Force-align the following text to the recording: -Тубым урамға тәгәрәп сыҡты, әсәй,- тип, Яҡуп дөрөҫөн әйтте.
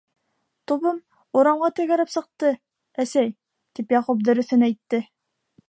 -Тубым 0.69 0.95
урамға 1.41 1.69
тәгәрәп 1.79 2.11
сыҡты, 2.13 2.51
әсәй,- 3.05 3.31
тип, 3.79 3.95
Яҡуп 3.99 4.25
дөрөҫөн 4.31 4.69
әйтте. 4.71 5.03